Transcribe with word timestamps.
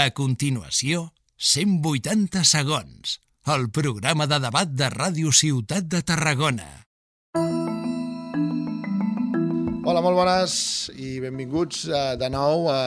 A 0.00 0.06
continuació, 0.16 1.10
180 1.36 2.40
segons, 2.48 3.18
el 3.52 3.66
programa 3.68 4.24
de 4.30 4.38
debat 4.40 4.70
de 4.72 4.86
Ràdio 4.94 5.32
Ciutat 5.36 5.90
de 5.92 6.00
Tarragona. 6.08 6.68
Hola, 9.84 10.00
molt 10.00 10.16
bones 10.16 10.54
i 10.94 11.18
benvinguts 11.20 11.82
eh, 11.90 12.00
de 12.16 12.30
nou 12.32 12.70
a 12.72 12.78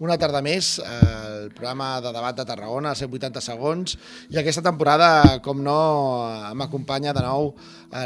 una 0.00 0.16
tarda 0.22 0.40
més 0.46 0.78
al 0.86 1.50
programa 1.52 1.90
de 2.00 2.14
debat 2.16 2.40
de 2.40 2.48
Tarragona, 2.48 2.96
180 2.96 3.44
segons, 3.44 3.98
i 4.32 4.40
aquesta 4.40 4.64
temporada, 4.64 5.42
com 5.44 5.60
no, 5.60 5.78
m'acompanya 6.56 7.12
de 7.12 7.26
nou 7.26 7.52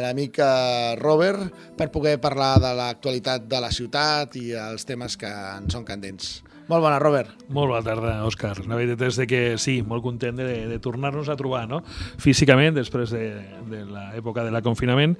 l'amic 0.08 0.42
eh, 0.42 0.98
Robert 0.98 1.76
per 1.78 1.92
poder 1.94 2.18
parlar 2.18 2.56
de 2.66 2.74
l'actualitat 2.82 3.46
de 3.46 3.62
la 3.62 3.70
ciutat 3.70 4.40
i 4.42 4.48
els 4.58 4.90
temes 4.90 5.20
que 5.20 5.30
en 5.30 5.70
són 5.70 5.86
candents. 5.86 6.40
Molt 6.68 6.82
bona, 6.84 6.98
Robert. 7.00 7.30
Molt 7.48 7.70
bona 7.70 7.80
tarda, 7.80 8.10
Òscar. 8.28 8.58
La 8.68 8.76
veritat 8.76 9.06
és 9.06 9.18
que 9.24 9.38
sí, 9.56 9.78
molt 9.80 10.02
content 10.04 10.36
de, 10.36 10.66
de 10.68 10.76
tornar-nos 10.84 11.30
a 11.32 11.36
trobar 11.40 11.62
no? 11.64 11.78
físicament 12.20 12.74
després 12.76 13.08
de, 13.14 13.22
de 13.70 13.86
l'època 13.88 14.44
de 14.44 14.52
la 14.52 14.60
confinament 14.60 15.14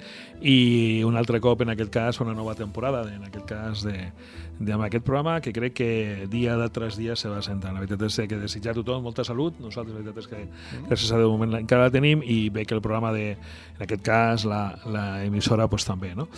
i 0.45 1.01
un 1.07 1.17
altre 1.17 1.39
cop, 1.41 1.63
en 1.65 1.73
aquest 1.73 1.89
cas, 1.95 2.19
una 2.21 2.35
nova 2.37 2.53
temporada, 2.53 3.01
en 3.09 3.23
aquest 3.25 3.47
cas 3.49 3.81
de, 3.81 4.11
de 4.59 4.75
amb 4.75 4.85
aquest 4.85 5.07
programa 5.07 5.39
que 5.41 5.49
crec 5.55 5.73
que 5.79 6.27
dia 6.29 6.53
de 6.59 6.67
tres 6.69 6.99
dies 7.01 7.17
se 7.25 7.31
va 7.33 7.41
sentar. 7.41 7.71
La 7.73 7.81
veritat 7.81 8.05
és 8.05 8.19
que 8.29 8.37
desitjar 8.37 8.75
a 8.75 8.77
tothom 8.77 9.01
molta 9.09 9.25
salut. 9.25 9.57
Nosaltres, 9.57 9.95
la 9.95 10.03
veritat 10.03 10.21
és 10.21 10.29
que 10.29 10.43
gràcies 10.85 11.09
a 11.09 11.17
Déu, 11.17 11.31
moment 11.33 11.57
encara 11.63 11.87
la 11.87 11.95
tenim 11.95 12.21
i 12.21 12.51
bé 12.53 12.67
que 12.69 12.77
el 12.77 12.83
programa 12.85 13.09
de, 13.15 13.31
en 13.73 13.81
aquest 13.87 14.05
cas, 14.05 14.45
la, 14.45 14.61
la 14.85 15.07
emissora, 15.25 15.65
pues, 15.65 15.89
també, 15.89 16.13
no? 16.13 16.29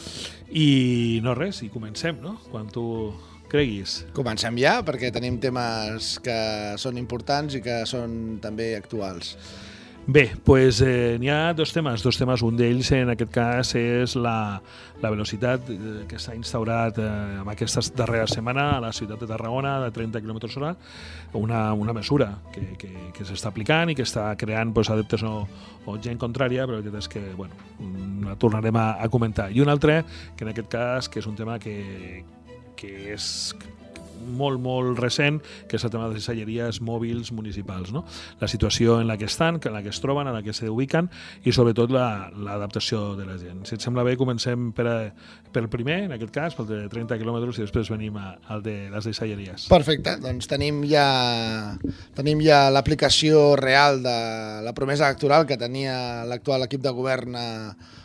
I 0.48 1.20
no 1.28 1.36
res, 1.36 1.66
i 1.68 1.70
comencem, 1.74 2.24
no? 2.24 2.38
Quan 2.48 2.72
tu 2.72 2.86
creguis. 3.52 4.02
Comencem 4.16 4.58
ja, 4.62 4.80
perquè 4.88 5.12
tenim 5.14 5.40
temes 5.44 6.16
que 6.24 6.38
són 6.82 7.02
importants 7.02 7.60
i 7.60 7.66
que 7.66 7.82
són 7.90 8.40
també 8.44 8.74
actuals. 8.78 9.36
Bé, 10.08 10.32
pues, 10.44 10.82
eh, 10.82 11.18
n'hi 11.22 11.30
ha 11.30 11.54
dos 11.54 11.72
temes. 11.72 12.02
Dos 12.02 12.18
temes. 12.18 12.42
Un 12.42 12.58
d'ells, 12.58 12.90
en 12.98 13.12
aquest 13.14 13.32
cas, 13.32 13.76
és 13.78 14.16
la, 14.18 14.58
la 15.00 15.12
velocitat 15.14 15.70
eh, 15.70 15.92
que 16.10 16.18
s'ha 16.20 16.34
instaurat 16.36 16.98
eh, 16.98 17.06
en 17.44 17.52
aquesta 17.54 17.84
darrera 17.96 18.26
setmana 18.28 18.66
a 18.78 18.82
la 18.82 18.92
ciutat 18.98 19.22
de 19.22 19.30
Tarragona 19.30 19.76
de 19.84 19.92
30 19.94 20.24
km 20.26 20.50
hora, 20.58 20.74
una, 21.34 21.62
una 21.74 21.94
mesura 21.94 22.32
que, 22.52 22.74
que, 22.82 22.90
que 23.14 23.30
s'està 23.30 23.54
aplicant 23.54 23.94
i 23.94 23.96
que 23.96 24.08
està 24.08 24.32
creant 24.42 24.74
pues, 24.74 24.90
adeptes 24.90 25.22
o, 25.22 25.46
o 25.86 25.98
gent 26.02 26.18
contrària, 26.18 26.66
però 26.66 26.80
la 26.80 26.82
veritat 26.82 27.06
és 27.06 27.12
que 27.12 27.24
bueno, 27.38 27.54
la 28.26 28.36
tornarem 28.42 28.82
a, 28.82 28.96
a 28.98 29.08
comentar. 29.08 29.52
I 29.54 29.62
un 29.62 29.70
altre, 29.70 30.02
que 30.36 30.50
en 30.50 30.56
aquest 30.56 30.74
cas 30.74 31.14
que 31.14 31.22
és 31.22 31.30
un 31.30 31.38
tema 31.38 31.60
que, 31.62 32.26
que 32.82 32.90
és 33.14 33.26
molt, 34.22 34.62
molt 34.62 35.00
recent, 35.00 35.42
que 35.68 35.78
és 35.78 35.86
el 35.86 35.94
tema 35.94 36.08
de 36.10 36.18
les 36.18 36.26
celleries 36.28 36.82
mòbils 36.82 37.32
municipals. 37.36 37.92
No? 37.96 38.06
La 38.42 38.50
situació 38.52 39.00
en 39.02 39.08
la 39.10 39.18
que 39.18 39.30
estan, 39.30 39.60
en 39.64 39.74
la 39.74 39.84
que 39.84 39.90
es 39.90 40.02
troben, 40.02 40.28
en 40.28 40.38
la 40.38 40.44
que 40.44 40.54
s'ubiquen 40.54 41.10
i 41.46 41.54
sobretot 41.56 41.92
l'adaptació 41.92 43.12
la, 43.12 43.20
de 43.22 43.30
la 43.30 43.38
gent. 43.42 43.64
Si 43.68 43.78
et 43.78 43.84
sembla 43.84 44.06
bé, 44.08 44.16
comencem 44.20 44.72
per, 44.76 44.88
a, 44.88 44.98
per 45.54 45.66
primer, 45.72 46.04
en 46.08 46.16
aquest 46.16 46.34
cas, 46.36 46.58
pel 46.58 46.70
de 46.70 46.82
30 46.92 47.20
quilòmetres 47.22 47.60
i 47.60 47.66
després 47.66 47.92
venim 47.94 48.18
a, 48.20 48.36
al 48.54 48.64
de 48.66 48.76
les 48.92 49.08
deixalleries. 49.10 49.68
Perfecte, 49.72 50.18
doncs 50.24 50.50
tenim 50.52 50.84
ja, 50.90 51.08
tenim 52.18 52.42
ja 52.44 52.64
l'aplicació 52.74 53.56
real 53.60 54.02
de 54.04 54.18
la 54.66 54.76
promesa 54.78 55.10
electoral 55.10 55.48
que 55.50 55.60
tenia 55.60 56.26
l'actual 56.30 56.68
equip 56.68 56.84
de 56.84 56.94
govern 56.96 57.38
a, 57.38 57.48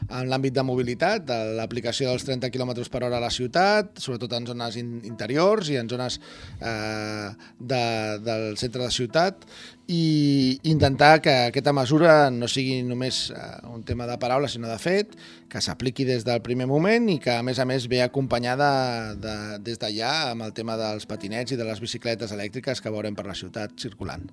en 0.07 0.29
l'àmbit 0.31 0.55
de 0.55 0.63
mobilitat, 0.63 1.25
de 1.27 1.37
l'aplicació 1.59 2.13
dels 2.13 2.25
30 2.27 2.51
km 2.55 2.77
per 2.91 3.03
hora 3.07 3.19
a 3.19 3.25
la 3.25 3.31
ciutat, 3.33 3.97
sobretot 4.03 4.37
en 4.37 4.47
zones 4.47 4.77
in 4.79 5.01
interiors 5.09 5.71
i 5.73 5.79
en 5.81 5.89
zones 5.91 6.06
eh, 6.17 7.31
de, 7.59 7.83
del 8.27 8.45
centre 8.61 8.85
de 8.85 8.93
ciutat, 8.95 9.47
i 9.87 10.59
intentar 10.67 11.21
que 11.23 11.33
aquesta 11.53 11.73
mesura 11.77 12.29
no 12.35 12.49
sigui 12.51 12.81
només 12.83 13.29
eh, 13.31 13.43
un 13.71 13.85
tema 13.87 14.09
de 14.11 14.17
paraules, 14.19 14.57
sinó 14.57 14.71
de 14.71 14.79
fet, 14.83 15.15
que 15.51 15.63
s'apliqui 15.63 16.07
des 16.09 16.27
del 16.27 16.43
primer 16.43 16.67
moment 16.67 17.07
i 17.13 17.21
que, 17.23 17.37
a 17.39 17.45
més 17.47 17.61
a 17.63 17.67
més, 17.69 17.87
ve 17.91 18.03
acompanyada 18.03 18.71
de, 19.15 19.37
des 19.67 19.79
d'allà 19.83 20.33
amb 20.33 20.49
el 20.49 20.57
tema 20.57 20.79
dels 20.81 21.07
patinets 21.07 21.55
i 21.55 21.61
de 21.61 21.69
les 21.69 21.83
bicicletes 21.83 22.35
elèctriques 22.35 22.83
que 22.83 22.95
veurem 22.95 23.15
per 23.15 23.29
la 23.29 23.39
ciutat 23.39 23.79
circulant. 23.79 24.27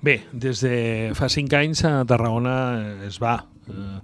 Bé, 0.00 0.22
des 0.32 0.62
de 0.64 1.12
fa 1.12 1.26
cinc 1.28 1.52
anys 1.52 1.82
a 1.84 2.06
Tarragona 2.08 2.54
es 3.04 3.18
va 3.20 3.34
eh, 3.68 3.98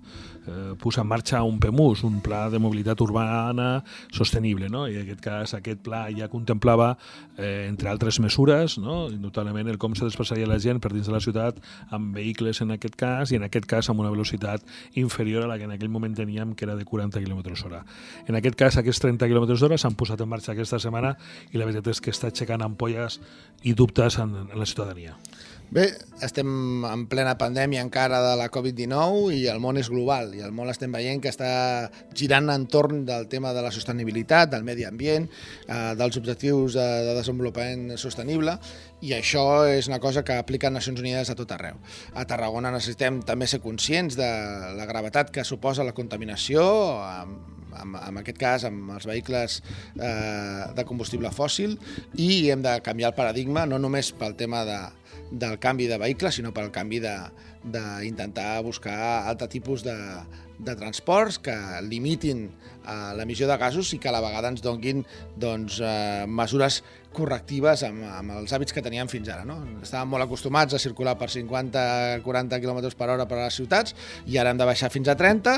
eh, 0.44 0.74
posar 0.76 1.06
en 1.06 1.08
marxa 1.08 1.40
un 1.42 1.56
PEMUS, 1.58 2.02
un 2.04 2.18
pla 2.20 2.50
de 2.52 2.58
mobilitat 2.60 3.00
urbana 3.00 3.82
sostenible, 4.12 4.68
no? 4.68 4.82
i 4.92 4.98
en 4.98 5.06
aquest 5.06 5.22
cas 5.24 5.54
aquest 5.56 5.80
pla 5.86 6.02
ja 6.12 6.28
contemplava, 6.28 6.90
eh, 7.38 7.64
entre 7.70 7.88
altres 7.88 8.20
mesures, 8.20 8.76
no? 8.76 9.08
notablement 9.08 9.72
el 9.72 9.78
com 9.80 9.96
se 9.96 10.04
desplaçaria 10.04 10.44
la 10.44 10.60
gent 10.60 10.82
per 10.84 10.92
dins 10.92 11.08
de 11.08 11.16
la 11.16 11.22
ciutat 11.24 11.64
amb 11.88 12.12
vehicles 12.20 12.60
en 12.60 12.76
aquest 12.76 13.00
cas 13.00 13.32
i 13.32 13.40
en 13.40 13.48
aquest 13.48 13.64
cas 13.64 13.88
amb 13.88 14.04
una 14.04 14.12
velocitat 14.12 14.68
inferior 15.00 15.48
a 15.48 15.50
la 15.54 15.56
que 15.56 15.64
en 15.64 15.72
aquell 15.78 15.88
moment 15.96 16.12
teníem, 16.20 16.52
que 16.52 16.68
era 16.68 16.76
de 16.76 16.84
40 16.84 17.24
km 17.24 17.56
hora. 17.64 17.86
En 18.28 18.36
aquest 18.36 18.60
cas, 18.60 18.76
aquests 18.76 19.00
30 19.00 19.32
km 19.32 19.56
hora 19.64 19.80
s'han 19.80 19.96
posat 19.96 20.20
en 20.20 20.28
marxa 20.28 20.52
aquesta 20.52 20.76
setmana 20.76 21.16
i 21.52 21.56
la 21.56 21.64
veritat 21.64 21.88
és 21.96 22.04
que 22.04 22.12
està 22.12 22.28
aixecant 22.28 22.60
ampolles 22.60 23.16
i 23.64 23.72
dubtes 23.72 24.20
en, 24.20 24.42
en 24.44 24.58
la 24.60 24.68
ciutadania. 24.68 25.16
Bé, 25.66 25.86
estem 26.22 26.84
en 26.86 27.00
plena 27.10 27.32
pandèmia 27.34 27.82
encara 27.82 28.20
de 28.22 28.34
la 28.38 28.46
Covid-19 28.54 29.32
i 29.34 29.40
el 29.50 29.58
món 29.58 29.80
és 29.80 29.88
global 29.90 30.30
i 30.38 30.44
el 30.46 30.52
món 30.54 30.70
estem 30.70 30.92
veient 30.94 31.18
que 31.22 31.32
està 31.32 31.48
girant 32.14 32.52
entorn 32.54 33.02
del 33.08 33.26
tema 33.26 33.50
de 33.56 33.64
la 33.64 33.72
sostenibilitat, 33.74 34.52
del 34.52 34.62
medi 34.62 34.86
ambient, 34.86 35.26
eh, 35.66 35.96
dels 35.98 36.20
objectius 36.22 36.78
de, 36.78 36.86
de 37.08 37.16
desenvolupament 37.18 37.96
sostenible 37.98 38.54
i 39.02 39.16
això 39.18 39.66
és 39.66 39.90
una 39.90 39.98
cosa 39.98 40.22
que 40.22 40.38
apliquen 40.38 40.78
Nacions 40.78 41.02
Unides 41.02 41.34
a 41.34 41.38
tot 41.38 41.50
arreu. 41.58 41.82
A 42.14 42.22
Tarragona 42.30 42.70
necessitem 42.70 43.18
també 43.26 43.50
ser 43.50 43.60
conscients 43.64 44.14
de 44.14 44.30
la 44.78 44.86
gravetat 44.86 45.34
que 45.34 45.44
suposa 45.44 45.84
la 45.84 45.98
contaminació 45.98 46.62
amb, 47.02 47.55
amb, 47.80 47.98
en 48.00 48.20
aquest 48.22 48.38
cas 48.40 48.66
amb 48.68 48.92
els 48.96 49.08
vehicles 49.08 49.60
eh, 49.60 50.64
de 50.76 50.86
combustible 50.88 51.32
fòssil 51.34 51.76
i 52.14 52.48
hem 52.52 52.64
de 52.64 52.78
canviar 52.86 53.12
el 53.12 53.18
paradigma 53.18 53.66
no 53.66 53.80
només 53.82 54.12
pel 54.16 54.36
tema 54.38 54.64
de, 54.68 54.80
del 55.30 55.58
canvi 55.58 55.86
de 55.90 55.98
vehicle, 55.98 56.30
sinó 56.32 56.52
pel 56.54 56.70
canvi 56.74 57.00
d'intentar 57.02 58.62
buscar 58.66 59.26
altre 59.26 59.48
tipus 59.50 59.82
de, 59.86 59.96
de 60.58 60.76
transports 60.78 61.38
que 61.42 61.56
limitin 61.86 62.46
eh, 62.48 63.12
l'emissió 63.18 63.48
de 63.50 63.58
gasos 63.60 63.92
i 63.94 64.00
que 64.02 64.10
a 64.10 64.14
la 64.14 64.22
vegada 64.24 64.52
ens 64.52 64.62
donguin 64.64 65.04
doncs, 65.36 65.80
eh, 65.80 66.24
mesures 66.28 66.82
correctives 67.16 67.82
amb, 67.86 68.04
amb 68.18 68.36
els 68.36 68.52
hàbits 68.52 68.74
que 68.76 68.84
teníem 68.84 69.08
fins 69.10 69.30
ara. 69.32 69.46
No? 69.48 69.58
Estàvem 69.82 70.12
molt 70.14 70.26
acostumats 70.26 70.76
a 70.76 70.82
circular 70.82 71.16
per 71.18 71.30
50-40 71.32 72.60
km 72.62 72.80
per 72.96 73.10
hora 73.14 73.28
per 73.28 73.40
a 73.40 73.46
les 73.46 73.60
ciutats 73.60 73.96
i 74.26 74.38
ara 74.40 74.52
hem 74.52 74.60
de 74.60 74.68
baixar 74.68 74.92
fins 74.92 75.08
a 75.08 75.16
30. 75.18 75.56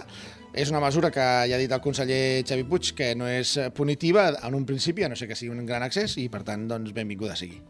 És 0.58 0.70
una 0.72 0.80
mesura 0.80 1.10
que 1.14 1.24
ja 1.50 1.56
ha 1.58 1.60
dit 1.60 1.72
el 1.74 1.82
conseller 1.84 2.42
Xavi 2.48 2.64
Puig 2.68 2.94
que 2.98 3.12
no 3.18 3.28
és 3.28 3.52
punitiva 3.76 4.30
en 4.42 4.56
un 4.56 4.64
principi, 4.66 5.04
a 5.04 5.10
no 5.12 5.18
sé 5.18 5.28
que 5.28 5.36
sigui 5.38 5.52
un 5.52 5.66
gran 5.68 5.84
accés, 5.84 6.16
i 6.18 6.28
per 6.32 6.42
tant, 6.46 6.64
doncs, 6.70 6.94
benvinguda 6.96 7.36
sigui. 7.38 7.60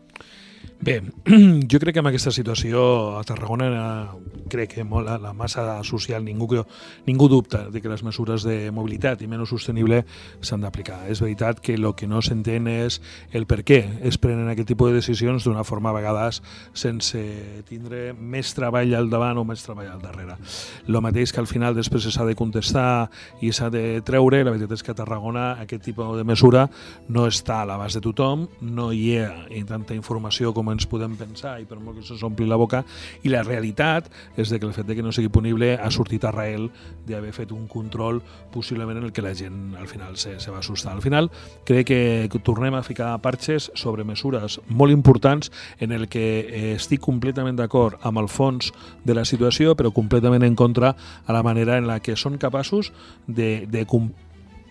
Bé, 0.81 1.03
jo 1.71 1.79
crec 1.83 1.97
que 1.97 2.01
en 2.01 2.07
aquesta 2.07 2.31
situació 2.31 2.81
a 3.19 3.25
Tarragona 3.27 4.15
crec 4.49 4.77
que 4.77 4.85
molt, 4.87 5.11
la 5.21 5.33
massa 5.35 5.83
social 5.83 6.23
ningú, 6.25 6.63
ningú 7.05 7.27
dubta 7.29 7.65
de 7.69 7.83
que 7.83 7.91
les 7.91 8.05
mesures 8.07 8.45
de 8.47 8.71
mobilitat 8.71 9.21
i 9.21 9.27
menys 9.29 9.51
sostenible 9.51 10.05
s'han 10.41 10.63
d'aplicar. 10.63 11.01
És 11.11 11.19
veritat 11.21 11.59
que 11.61 11.75
el 11.75 11.89
que 11.99 12.07
no 12.07 12.23
s'entén 12.23 12.69
és 12.71 13.01
el 13.35 13.49
per 13.51 13.65
què 13.67 13.81
es 14.07 14.21
prenen 14.23 14.49
aquest 14.49 14.71
tipus 14.71 14.93
de 14.93 15.01
decisions 15.01 15.45
d'una 15.45 15.67
forma 15.67 15.91
a 15.91 15.97
vegades 15.99 16.41
sense 16.73 17.21
tindre 17.69 18.13
més 18.15 18.55
treball 18.55 18.95
al 18.95 19.11
davant 19.11 19.43
o 19.43 19.45
més 19.45 19.67
treball 19.67 19.91
al 19.91 20.01
darrere. 20.03 20.39
El 20.87 21.01
mateix 21.03 21.35
que 21.35 21.43
al 21.43 21.51
final 21.51 21.75
després 21.75 22.07
s'ha 22.07 22.29
de 22.29 22.39
contestar 22.39 23.11
i 23.43 23.51
s'ha 23.53 23.69
de 23.75 24.01
treure, 24.07 24.45
la 24.45 24.55
veritat 24.55 24.79
és 24.79 24.87
que 24.87 24.95
a 24.95 24.99
Tarragona 25.03 25.51
aquest 25.59 25.91
tipus 25.91 26.15
de 26.17 26.25
mesura 26.25 26.69
no 27.11 27.27
està 27.27 27.65
a 27.65 27.69
l'abast 27.69 27.99
de 27.99 28.07
tothom, 28.07 28.47
no 28.63 28.93
hi 28.95 29.19
ha 29.19 29.33
tanta 29.67 29.99
informació 29.99 30.55
com 30.55 30.68
ens 30.73 30.87
podem 30.89 31.17
pensar 31.19 31.59
i 31.63 31.67
per 31.69 31.79
molt 31.81 31.99
que 31.99 32.19
s'ompli 32.19 32.47
la 32.49 32.59
boca 32.61 32.83
i 33.23 33.33
la 33.33 33.43
realitat 33.47 34.09
és 34.37 34.51
de 34.51 34.59
que 34.59 34.67
el 34.67 34.75
fet 34.77 34.87
de 34.89 34.97
que 34.97 35.05
no 35.05 35.13
sigui 35.15 35.31
punible 35.33 35.75
ha 35.77 35.91
sortit 35.95 36.25
a 36.25 36.33
rael 36.35 36.69
d'haver 37.07 37.33
fet 37.37 37.53
un 37.53 37.67
control 37.69 38.23
possiblement 38.53 38.99
en 38.99 39.09
el 39.09 39.13
que 39.13 39.25
la 39.25 39.35
gent 39.35 39.75
al 39.79 39.89
final 39.89 40.17
se, 40.17 40.39
se 40.41 40.51
va 40.51 40.59
assustar. 40.59 40.95
Al 40.95 41.03
final 41.03 41.31
crec 41.65 41.87
que 41.89 42.43
tornem 42.45 42.75
a 42.75 42.83
ficar 42.83 43.15
parxes 43.25 43.71
sobre 43.75 44.05
mesures 44.05 44.61
molt 44.69 44.93
importants 44.93 45.53
en 45.79 45.93
el 45.93 46.09
que 46.09 46.25
eh, 46.41 46.75
estic 46.77 47.01
completament 47.05 47.59
d'acord 47.59 47.99
amb 48.03 48.23
el 48.23 48.29
fons 48.29 48.73
de 49.05 49.17
la 49.17 49.25
situació 49.29 49.77
però 49.79 49.93
completament 49.95 50.45
en 50.45 50.57
contra 50.57 50.95
a 51.27 51.33
la 51.33 51.43
manera 51.43 51.79
en 51.79 51.87
la 51.89 52.01
que 52.01 52.17
són 52.17 52.39
capaços 52.39 52.93
de, 53.27 53.67
de 53.67 53.85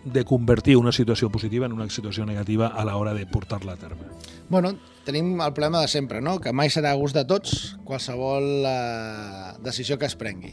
de 0.08 0.24
convertir 0.24 0.78
una 0.78 0.92
situació 0.92 1.30
positiva 1.30 1.66
en 1.66 1.74
una 1.74 1.90
situació 1.90 2.26
negativa 2.26 2.68
a 2.68 2.86
l'hora 2.86 3.14
de 3.14 3.26
portar-la 3.26 3.74
a 3.74 3.78
terme. 3.78 4.08
Bueno, 4.50 4.76
tenim 5.08 5.40
el 5.40 5.54
problema 5.54 5.80
de 5.82 5.88
sempre, 5.88 6.20
no? 6.20 6.36
que 6.44 6.52
mai 6.52 6.68
serà 6.74 6.92
a 6.92 7.00
gust 7.00 7.16
de 7.16 7.24
tots 7.30 7.78
qualsevol 7.88 8.66
eh, 8.68 9.54
decisió 9.64 9.96
que 9.96 10.10
es 10.10 10.18
prengui. 10.20 10.52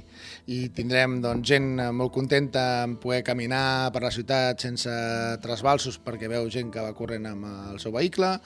I 0.55 0.69
tindrem 0.77 1.19
doncs, 1.25 1.49
gent 1.51 1.81
molt 1.97 2.15
contenta 2.15 2.85
en 2.85 2.95
poder 3.03 3.25
caminar 3.27 3.91
per 3.95 4.05
la 4.05 4.13
ciutat 4.15 4.63
sense 4.63 4.95
trasbalsos 5.43 5.99
perquè 6.05 6.31
veu 6.31 6.47
gent 6.55 6.71
que 6.71 6.85
va 6.85 6.95
corrent 6.95 7.27
amb 7.33 7.49
el 7.73 7.83
seu 7.83 7.95
vehicle, 7.97 8.37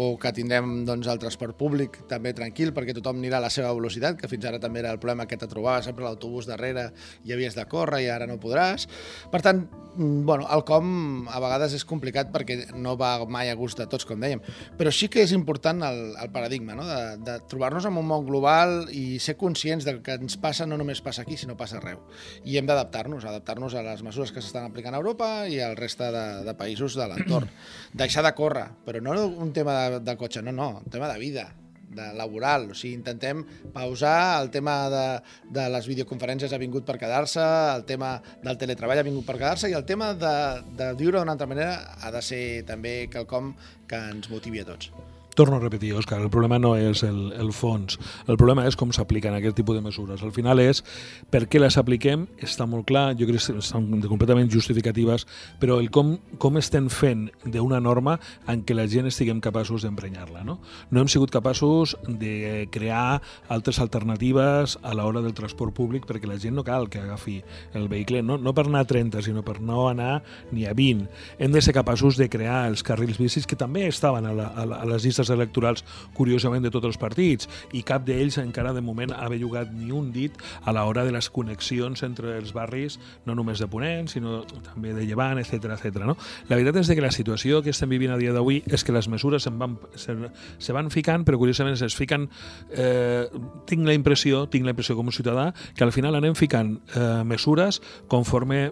o 0.00 0.14
que 0.22 0.32
tindrem 0.32 0.84
doncs, 0.86 1.08
el 1.10 1.20
transport 1.20 1.58
públic 1.58 1.98
també 2.08 2.32
tranquil 2.36 2.70
perquè 2.72 2.94
tothom 2.96 3.18
anirà 3.18 3.40
a 3.40 3.44
la 3.44 3.52
seva 3.52 3.74
velocitat, 3.74 4.16
que 4.20 4.30
fins 4.30 4.46
ara 4.46 4.62
també 4.62 4.80
era 4.84 4.94
el 4.94 5.00
problema 5.02 5.26
que 5.28 5.36
te 5.36 5.50
trobaves 5.50 5.88
sempre 5.90 6.06
l'autobús 6.06 6.46
darrere 6.48 6.90
i 7.26 7.34
havies 7.34 7.58
de 7.58 7.66
córrer 7.68 8.04
i 8.06 8.08
ara 8.08 8.28
no 8.30 8.38
podràs. 8.40 8.86
Per 9.32 9.42
tant, 9.42 9.66
mm, 9.96 10.24
bueno, 10.24 10.46
el 10.54 10.64
com 10.64 11.28
a 11.28 11.42
vegades 11.42 11.74
és 11.74 11.84
complicat 11.84 12.30
perquè 12.32 12.72
no 12.78 12.96
va 12.96 13.26
mai 13.26 13.50
a 13.50 13.58
gust 13.58 13.82
de 13.82 13.88
tots, 13.90 14.06
com 14.06 14.20
dèiem, 14.22 14.40
però 14.78 14.94
sí 14.94 15.10
que 15.10 15.24
és 15.26 15.34
important 15.34 15.49
el, 15.58 16.14
el 16.22 16.30
paradigma, 16.30 16.74
no? 16.74 16.86
de, 16.86 17.16
de 17.18 17.38
trobar-nos 17.50 17.86
en 17.88 17.96
un 17.96 18.06
món 18.06 18.26
global 18.26 18.88
i 18.92 19.18
ser 19.18 19.36
conscients 19.36 19.84
del 19.84 20.02
que 20.02 20.16
ens 20.18 20.36
passa 20.40 20.66
no 20.66 20.78
només 20.80 21.00
passa 21.00 21.22
aquí, 21.22 21.36
sinó 21.36 21.56
passa 21.56 21.78
arreu. 21.78 22.02
I 22.44 22.58
hem 22.58 22.68
d'adaptar-nos, 22.68 23.24
adaptar-nos 23.24 23.74
a 23.74 23.82
les 23.86 24.02
mesures 24.06 24.32
que 24.32 24.42
s'estan 24.42 24.68
aplicant 24.68 24.94
a 24.94 25.00
Europa 25.02 25.48
i 25.48 25.60
al 25.60 25.76
reste 25.76 26.10
de, 26.14 26.26
de 26.46 26.54
països 26.54 26.98
de 26.98 27.08
l'entorn. 27.10 27.50
Deixar 28.04 28.24
de 28.26 28.34
córrer, 28.36 28.68
però 28.86 29.02
no 29.02 29.16
un 29.26 29.52
tema 29.56 29.76
de, 29.80 30.04
de 30.04 30.16
cotxe, 30.16 30.42
no, 30.42 30.52
no, 30.52 30.70
un 30.84 30.92
tema 30.92 31.10
de 31.10 31.18
vida, 31.18 31.50
de 31.90 32.12
laboral, 32.14 32.70
o 32.70 32.74
sigui, 32.74 32.94
intentem 32.94 33.42
pausar, 33.74 34.40
el 34.42 34.50
tema 34.54 34.76
de, 34.92 35.06
de 35.50 35.66
les 35.74 35.88
videoconferències 35.90 36.54
ha 36.54 36.62
vingut 36.62 36.86
per 36.86 36.96
quedar-se, 37.02 37.42
el 37.74 37.84
tema 37.88 38.14
del 38.44 38.58
teletreball 38.60 39.02
ha 39.02 39.06
vingut 39.06 39.26
per 39.26 39.40
quedar-se 39.40 39.72
i 39.72 39.78
el 39.78 39.86
tema 39.88 40.12
de, 40.14 40.34
de 40.78 40.92
viure 41.00 41.18
d'una 41.18 41.34
altra 41.34 41.50
manera 41.50 41.96
ha 41.98 42.14
de 42.14 42.22
ser 42.22 42.44
també 42.68 42.94
quelcom 43.10 43.56
que 43.90 44.04
ens 44.14 44.30
motivi 44.30 44.62
a 44.62 44.68
tots 44.70 44.92
torno 45.34 45.56
a 45.56 45.60
repetir, 45.60 45.92
Òscar, 45.98 46.20
el 46.20 46.30
problema 46.30 46.58
no 46.58 46.74
és 46.76 47.04
el, 47.06 47.32
el 47.38 47.52
fons, 47.56 47.98
el 48.26 48.38
problema 48.40 48.66
és 48.68 48.76
com 48.78 48.92
s'apliquen 48.94 49.36
aquest 49.36 49.56
tipus 49.60 49.78
de 49.78 49.84
mesures. 49.84 50.24
Al 50.26 50.34
final 50.36 50.60
és 50.62 50.82
per 51.30 51.46
què 51.50 51.62
les 51.62 51.78
apliquem, 51.80 52.26
està 52.42 52.66
molt 52.68 52.88
clar, 52.88 53.10
jo 53.18 53.28
crec 53.28 53.40
que 53.40 53.64
són 53.64 53.88
completament 54.08 54.50
justificatives, 54.52 55.26
però 55.60 55.80
el 55.80 55.90
com, 55.94 56.16
com 56.42 56.58
estem 56.60 56.90
fent 56.92 57.28
d'una 57.44 57.80
norma 57.80 58.18
en 58.50 58.64
què 58.66 58.76
la 58.76 58.88
gent 58.90 59.08
estiguem 59.10 59.40
capaços 59.40 59.86
d'emprenyar-la. 59.86 60.44
No? 60.44 60.58
no 60.90 61.00
hem 61.00 61.08
sigut 61.08 61.30
capaços 61.30 61.96
de 62.06 62.68
crear 62.72 63.20
altres 63.48 63.80
alternatives 63.80 64.76
a 64.82 64.94
l'hora 64.94 65.22
del 65.22 65.34
transport 65.36 65.74
públic 65.76 66.06
perquè 66.08 66.28
la 66.28 66.38
gent 66.40 66.56
no 66.58 66.64
cal 66.66 66.88
que 66.90 67.00
agafi 67.00 67.40
el 67.74 67.88
vehicle, 67.88 68.22
no, 68.26 68.38
no 68.38 68.54
per 68.56 68.66
anar 68.66 68.84
a 68.84 68.88
30, 68.90 69.22
sinó 69.24 69.44
per 69.46 69.60
no 69.60 69.88
anar 69.88 70.22
ni 70.52 70.66
a 70.66 70.74
20. 70.74 71.08
Hem 71.38 71.54
de 71.54 71.62
ser 71.62 71.74
capaços 71.76 72.18
de 72.20 72.28
crear 72.32 72.64
els 72.68 72.84
carrils 72.86 73.20
bicis 73.20 73.46
que 73.46 73.58
també 73.58 73.86
estaven 73.88 74.26
a, 74.26 74.34
la, 74.34 74.50
a, 74.54 74.84
les 74.90 75.06
llistes 75.06 75.29
electorals, 75.30 75.84
curiosament, 76.16 76.64
de 76.64 76.72
tots 76.74 76.88
els 76.90 76.98
partits, 77.00 77.48
i 77.72 77.82
cap 77.86 78.04
d'ells 78.06 78.38
encara 78.42 78.74
de 78.76 78.82
moment 78.84 79.12
ha 79.16 79.28
bellugat 79.30 79.72
ni 79.74 79.90
un 79.94 80.10
dit 80.12 80.36
a 80.64 80.74
l'hora 80.76 81.04
de 81.06 81.14
les 81.14 81.30
connexions 81.30 82.02
entre 82.06 82.36
els 82.38 82.52
barris, 82.56 82.98
no 83.26 83.36
només 83.38 83.60
de 83.60 83.68
Ponent, 83.70 84.08
sinó 84.10 84.42
també 84.66 84.94
de 84.96 85.06
Llevant, 85.06 85.38
etc 85.40 85.72
etc. 85.76 86.02
No? 86.06 86.16
La 86.48 86.58
veritat 86.58 86.80
és 86.82 86.90
que 86.90 87.04
la 87.04 87.12
situació 87.14 87.62
que 87.62 87.74
estem 87.74 87.90
vivint 87.90 88.14
a 88.14 88.18
dia 88.20 88.34
d'avui 88.36 88.60
és 88.66 88.84
que 88.84 88.94
les 88.94 89.08
mesures 89.08 89.46
se 89.46 89.52
van, 89.54 89.78
se, 89.94 90.16
se 90.58 90.76
van 90.76 90.90
ficant, 90.90 91.24
però 91.26 91.40
curiosament 91.40 91.78
es 91.78 91.96
fiquen... 91.96 92.28
Eh, 92.70 93.26
tinc 93.70 93.86
la 93.86 93.94
impressió, 93.94 94.44
tinc 94.50 94.66
la 94.66 94.74
impressió 94.74 94.96
com 94.98 95.10
un 95.10 95.14
ciutadà, 95.14 95.50
que 95.76 95.86
al 95.86 95.94
final 95.94 96.18
anem 96.18 96.36
ficant 96.38 96.76
eh, 96.94 97.22
mesures 97.26 97.80
conforme 98.10 98.70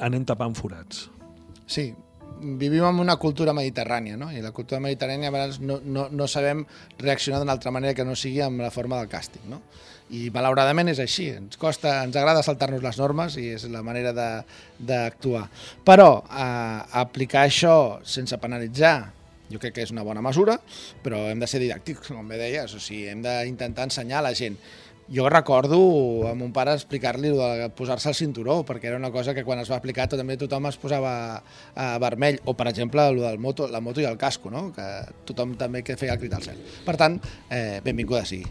anem 0.00 0.24
tapant 0.26 0.56
forats. 0.58 1.08
Sí, 1.68 1.92
vivim 2.40 2.84
en 2.88 3.00
una 3.02 3.16
cultura 3.16 3.54
mediterrània, 3.56 4.16
no? 4.20 4.30
i 4.32 4.42
la 4.44 4.52
cultura 4.56 4.80
mediterrània 4.84 5.30
a 5.30 5.34
vegades 5.34 5.60
no, 5.60 5.78
no, 5.84 6.08
no 6.10 6.28
sabem 6.30 6.64
reaccionar 6.98 7.42
d'una 7.42 7.54
altra 7.56 7.72
manera 7.74 7.94
que 7.94 8.06
no 8.06 8.16
sigui 8.16 8.40
amb 8.44 8.64
la 8.64 8.72
forma 8.74 9.00
del 9.00 9.10
càstig. 9.12 9.44
No? 9.50 9.60
I 10.14 10.28
malauradament 10.32 10.88
és 10.94 11.02
així, 11.04 11.28
ens 11.36 11.60
costa, 11.60 11.98
ens 12.06 12.16
agrada 12.16 12.42
saltar-nos 12.46 12.82
les 12.84 12.98
normes 13.00 13.36
i 13.36 13.50
és 13.58 13.68
la 13.68 13.84
manera 13.84 14.14
d'actuar. 14.16 15.44
Però 15.84 16.10
eh, 16.24 16.98
aplicar 17.02 17.44
això 17.44 17.76
sense 18.08 18.40
penalitzar 18.40 18.96
jo 19.48 19.56
crec 19.60 19.78
que 19.78 19.84
és 19.86 19.92
una 19.94 20.04
bona 20.04 20.20
mesura, 20.24 20.58
però 21.04 21.22
hem 21.30 21.40
de 21.40 21.48
ser 21.48 21.60
didàctics, 21.62 22.10
com 22.12 22.28
bé 22.28 22.36
deies, 22.40 22.74
o 22.76 22.80
sigui, 22.82 23.06
hem 23.08 23.22
d'intentar 23.24 23.86
ensenyar 23.88 24.20
a 24.20 24.26
la 24.28 24.34
gent 24.36 24.58
jo 25.10 25.28
recordo 25.28 26.28
a 26.28 26.34
mon 26.36 26.52
pare 26.52 26.74
explicar-li 26.76 27.32
de 27.32 27.68
posar-se 27.76 28.10
el 28.12 28.16
cinturó, 28.18 28.60
perquè 28.68 28.90
era 28.90 29.00
una 29.00 29.10
cosa 29.10 29.34
que 29.34 29.44
quan 29.44 29.62
es 29.62 29.70
va 29.72 29.80
aplicar 29.80 30.08
també 30.08 30.36
tothom 30.36 30.68
es 30.68 30.76
posava 30.76 31.14
a 31.74 31.88
vermell, 32.02 32.40
o 32.44 32.54
per 32.54 32.68
exemple 32.68 33.06
el 33.08 33.20
del 33.24 33.38
moto, 33.38 33.68
la 33.68 33.80
moto 33.80 34.04
i 34.04 34.08
el 34.08 34.20
casco, 34.20 34.50
no? 34.50 34.68
que 34.76 34.86
tothom 35.24 35.56
també 35.56 35.82
que 35.82 35.96
feia 35.96 36.14
el 36.16 36.22
crit 36.22 36.34
al 36.34 36.44
cel. 36.44 36.64
Per 36.84 36.96
tant, 37.00 37.20
eh, 37.50 37.80
benvinguda 37.84 38.24
sigui. 38.28 38.46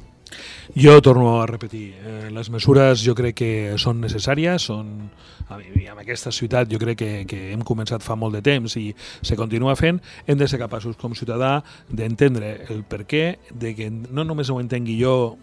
Jo 0.76 1.02
torno 1.02 1.42
a 1.42 1.46
repetir, 1.48 1.96
eh, 1.96 2.30
les 2.32 2.50
mesures 2.50 3.00
jo 3.00 3.14
crec 3.16 3.38
que 3.40 3.52
són 3.80 4.02
necessàries, 4.04 4.66
són 4.68 5.10
en 5.48 6.00
aquesta 6.02 6.32
ciutat 6.36 6.68
jo 6.68 6.80
crec 6.82 6.98
que, 7.00 7.12
que 7.30 7.40
hem 7.54 7.64
començat 7.64 8.04
fa 8.04 8.18
molt 8.20 8.36
de 8.36 8.42
temps 8.44 8.76
i 8.76 8.90
se 8.98 9.38
continua 9.40 9.78
fent, 9.80 10.02
hem 10.28 10.38
de 10.38 10.48
ser 10.48 10.60
capaços 10.60 10.98
com 11.00 11.16
ciutadà 11.16 11.62
d'entendre 11.88 12.68
el 12.74 12.84
per 12.84 13.06
què, 13.08 13.38
de 13.54 13.74
que 13.78 13.90
no 13.90 14.28
només 14.28 14.52
ho 14.52 14.60
entengui 14.60 14.98
jo 15.00 15.38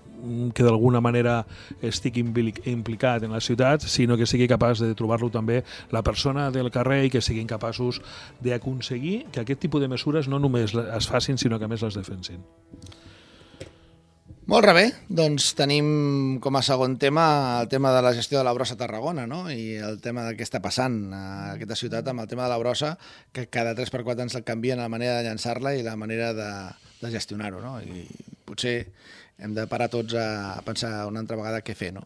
que 0.54 0.64
d'alguna 0.64 1.00
manera 1.04 1.42
estigui 1.82 2.24
implicat 2.72 3.24
en 3.24 3.34
la 3.34 3.42
ciutat, 3.44 3.84
sinó 3.84 4.16
que 4.16 4.28
sigui 4.28 4.48
capaç 4.50 4.82
de 4.84 4.94
trobar-lo 4.98 5.30
també 5.30 5.62
la 5.92 6.04
persona 6.06 6.50
del 6.54 6.70
carrer 6.74 7.04
i 7.06 7.14
que 7.14 7.24
siguin 7.24 7.50
capaços 7.50 8.00
d'aconseguir 8.44 9.24
que 9.32 9.44
aquest 9.44 9.64
tipus 9.66 9.82
de 9.82 9.90
mesures 9.92 10.28
no 10.28 10.38
només 10.38 10.74
es 10.74 11.08
facin, 11.10 11.38
sinó 11.38 11.58
que 11.58 11.68
més 11.68 11.82
les 11.84 11.98
defensin. 11.98 12.44
Molt 14.44 14.68
bé, 14.76 14.90
doncs 15.08 15.54
tenim 15.56 15.86
com 16.44 16.58
a 16.58 16.60
segon 16.62 16.98
tema 17.00 17.62
el 17.62 17.68
tema 17.72 17.94
de 17.94 18.02
la 18.04 18.12
gestió 18.12 18.36
de 18.36 18.44
la 18.44 18.52
brossa 18.52 18.74
a 18.76 18.80
Tarragona 18.82 19.24
no? 19.26 19.46
i 19.48 19.78
el 19.80 20.02
tema 20.04 20.26
de 20.26 20.34
què 20.36 20.44
està 20.44 20.60
passant 20.60 20.98
a 21.16 21.22
aquesta 21.54 21.78
ciutat 21.80 22.10
amb 22.12 22.20
el 22.20 22.28
tema 22.28 22.44
de 22.44 22.50
la 22.52 22.58
brossa, 22.60 22.92
que 23.32 23.46
cada 23.48 23.72
3 23.78 23.88
per 23.94 24.02
4 24.04 24.26
ens 24.26 24.36
el 24.36 24.44
canvien 24.44 24.82
la 24.82 24.90
manera 24.92 25.16
de 25.16 25.24
llançar-la 25.30 25.72
i 25.78 25.86
la 25.86 25.96
manera 25.96 26.34
de, 26.36 26.50
de 27.00 27.12
gestionar-ho. 27.16 27.64
No? 27.64 27.78
I 27.80 28.04
potser 28.46 28.76
hem 29.38 29.54
de 29.56 29.66
parar 29.70 29.90
tots 29.92 30.14
a 30.18 30.60
pensar 30.66 30.92
una 31.10 31.22
altra 31.24 31.38
vegada 31.40 31.62
què 31.64 31.74
fer, 31.78 31.92
no? 31.96 32.04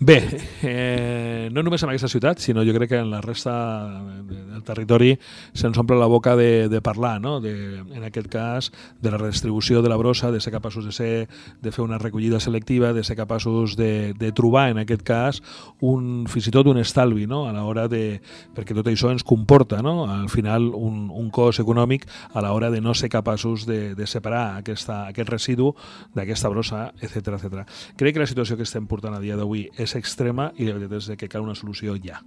Bé, 0.00 0.40
eh, 0.62 1.48
no 1.52 1.62
només 1.62 1.84
en 1.84 1.92
aquesta 1.92 2.08
ciutat, 2.10 2.40
sinó 2.42 2.64
jo 2.66 2.72
crec 2.74 2.90
que 2.90 2.98
en 2.98 3.12
la 3.12 3.20
resta 3.22 3.52
del 4.26 4.64
territori 4.66 5.12
se'ns 5.54 5.78
omple 5.78 5.94
la 6.00 6.08
boca 6.10 6.34
de, 6.34 6.68
de 6.68 6.80
parlar, 6.82 7.20
no? 7.22 7.36
de, 7.40 7.78
en 7.78 8.02
aquest 8.02 8.26
cas, 8.26 8.72
de 9.00 9.12
la 9.12 9.20
redistribució 9.22 9.82
de 9.82 9.88
la 9.88 9.96
brossa, 9.96 10.32
de 10.34 10.40
ser 10.42 10.50
capaços 10.52 10.84
de, 10.84 10.90
ser, 10.92 11.28
de 11.62 11.70
fer 11.70 11.84
una 11.84 11.98
recollida 12.02 12.40
selectiva, 12.40 12.92
de 12.92 13.04
ser 13.04 13.14
capaços 13.14 13.76
de, 13.76 14.14
de 14.18 14.32
trobar, 14.32 14.70
en 14.74 14.82
aquest 14.82 15.04
cas, 15.06 15.42
un, 15.78 16.26
fins 16.26 16.50
i 16.50 16.54
tot 16.58 16.66
un 16.66 16.82
estalvi 16.82 17.28
no? 17.30 17.44
a 17.46 17.54
l'hora 17.54 17.86
de... 17.86 18.18
perquè 18.56 18.74
tot 18.74 18.90
això 18.90 19.14
ens 19.14 19.22
comporta, 19.22 19.78
no? 19.78 20.10
al 20.10 20.26
final, 20.28 20.72
un, 20.74 21.06
un 21.06 21.30
cost 21.30 21.62
econòmic 21.62 22.08
a 22.34 22.42
l'hora 22.42 22.72
de 22.74 22.82
no 22.82 22.96
ser 22.98 23.12
capaços 23.14 23.62
de, 23.70 23.94
de 23.94 24.10
separar 24.10 24.58
aquesta, 24.58 25.04
aquest 25.14 25.30
residu 25.30 25.70
d'aquesta 26.18 26.50
brossa, 26.50 26.88
etc 26.98 27.38
etc. 27.38 27.62
Crec 27.94 28.18
que 28.18 28.26
la 28.26 28.30
situació 28.30 28.58
que 28.58 28.66
estem 28.66 28.90
portant 28.90 29.14
a 29.14 29.22
dia 29.22 29.38
d'avui 29.38 29.68
és 29.78 29.83
extrema 29.92 30.50
i 30.56 30.68
la 30.68 30.78
veritat 30.78 31.02
és 31.02 31.20
que 31.20 31.28
cal 31.28 31.44
una 31.44 31.56
solució 31.58 31.98
ja. 32.00 32.22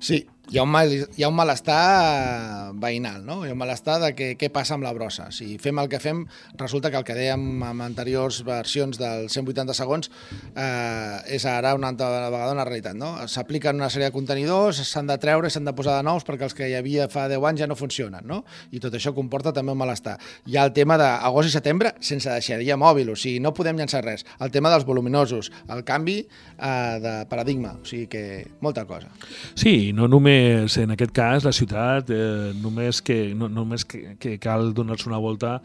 Sí, 0.00 0.24
hi 0.48 0.58
ha 0.58 0.62
un, 0.62 0.70
mal, 0.70 0.92
hi 0.94 1.24
ha 1.24 1.28
un 1.28 1.34
malestar 1.34 2.72
veïnal, 2.78 3.24
no? 3.26 3.40
Hi 3.42 3.50
ha 3.50 3.54
un 3.56 3.58
malestar 3.58 3.96
de 3.98 4.12
què, 4.14 4.28
què 4.38 4.46
passa 4.54 4.76
amb 4.76 4.86
la 4.86 4.92
brossa. 4.94 5.26
Si 5.34 5.56
fem 5.58 5.80
el 5.82 5.88
que 5.90 5.98
fem, 5.98 6.20
resulta 6.60 6.92
que 6.92 7.00
el 7.00 7.06
que 7.08 7.16
dèiem 7.18 7.64
en 7.66 7.80
anteriors 7.82 8.38
versions 8.46 9.00
dels 9.00 9.34
180 9.34 9.74
segons 9.74 10.10
eh, 10.54 11.34
és 11.34 11.46
ara 11.50 11.74
una 11.74 11.90
altra 11.90 12.28
vegada 12.30 12.54
una 12.54 12.66
realitat, 12.68 12.94
no? 12.94 13.10
S'apliquen 13.26 13.80
una 13.80 13.88
sèrie 13.90 14.12
de 14.12 14.14
contenidors, 14.14 14.84
s'han 14.86 15.10
de 15.10 15.16
treure, 15.22 15.50
s'han 15.50 15.66
de 15.66 15.74
posar 15.74 15.96
de 15.98 16.06
nous 16.06 16.26
perquè 16.28 16.46
els 16.46 16.54
que 16.54 16.70
hi 16.70 16.78
havia 16.78 17.08
fa 17.10 17.26
10 17.32 17.48
anys 17.50 17.64
ja 17.64 17.70
no 17.70 17.78
funcionen, 17.78 18.22
no? 18.30 18.44
I 18.70 18.82
tot 18.84 18.94
això 18.94 19.14
comporta 19.16 19.54
també 19.56 19.74
un 19.74 19.82
malestar. 19.82 20.14
Hi 20.46 20.60
ha 20.60 20.68
el 20.70 20.74
tema 20.78 20.94
d'agost 21.00 21.50
i 21.50 21.56
setembre 21.56 21.96
sense 21.98 22.30
deixaria 22.30 22.78
mòbil, 22.78 23.10
o 23.10 23.18
sigui, 23.18 23.42
no 23.42 23.54
podem 23.56 23.82
llançar 23.82 24.04
res. 24.06 24.22
El 24.38 24.54
tema 24.54 24.70
dels 24.70 24.86
voluminosos, 24.86 25.50
el 25.74 25.82
canvi 25.82 26.20
eh, 26.22 26.96
de 27.02 27.18
paradigma, 27.34 27.74
o 27.82 27.84
sigui 27.88 28.06
que 28.14 28.24
molta 28.62 28.86
cosa. 28.86 29.10
Sí, 29.58 29.90
no 29.96 30.06
només 30.06 30.35
només, 30.36 30.76
en 30.82 30.92
aquest 30.94 31.12
cas, 31.16 31.44
la 31.46 31.52
ciutat, 31.54 32.10
eh, 32.10 32.52
només, 32.62 33.00
que, 33.04 33.34
no, 33.34 33.48
només 33.48 33.84
que, 33.88 34.16
que 34.20 34.36
cal 34.42 34.72
donar-se 34.76 35.08
una 35.08 35.20
volta 35.22 35.60